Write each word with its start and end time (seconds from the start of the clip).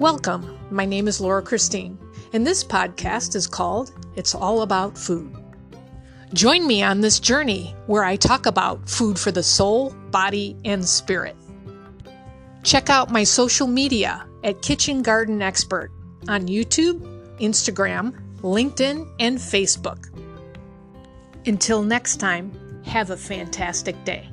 Welcome. 0.00 0.58
My 0.70 0.86
name 0.86 1.08
is 1.08 1.20
Laura 1.20 1.42
Christine, 1.42 1.98
and 2.32 2.46
this 2.46 2.64
podcast 2.64 3.34
is 3.36 3.46
called 3.46 3.92
It's 4.16 4.34
All 4.34 4.62
About 4.62 4.96
Food. 4.96 5.36
Join 6.32 6.66
me 6.66 6.82
on 6.82 7.02
this 7.02 7.20
journey 7.20 7.74
where 7.86 8.02
I 8.02 8.16
talk 8.16 8.46
about 8.46 8.88
food 8.88 9.18
for 9.18 9.30
the 9.30 9.42
soul, 9.42 9.90
body, 10.10 10.56
and 10.64 10.88
spirit. 10.88 11.36
Check 12.62 12.88
out 12.88 13.12
my 13.12 13.24
social 13.24 13.66
media 13.66 14.26
at 14.42 14.62
Kitchen 14.62 15.02
Garden 15.02 15.42
Expert 15.42 15.90
on 16.28 16.48
YouTube, 16.48 17.02
Instagram, 17.38 18.18
LinkedIn, 18.40 19.06
and 19.20 19.36
Facebook. 19.36 20.08
Until 21.44 21.82
next 21.82 22.16
time, 22.16 22.50
have 22.86 23.10
a 23.10 23.18
fantastic 23.18 24.02
day. 24.04 24.26